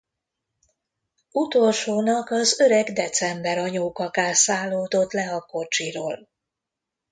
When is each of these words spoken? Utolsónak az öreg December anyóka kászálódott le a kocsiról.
Utolsónak 1.31 2.29
az 2.29 2.59
öreg 2.59 2.91
December 2.93 3.57
anyóka 3.57 4.09
kászálódott 4.09 5.11
le 5.11 5.31
a 5.35 5.41
kocsiról. 5.41 6.29